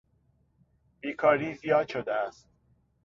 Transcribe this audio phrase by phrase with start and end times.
[1.01, 2.49] بیکاری زیاد شده است.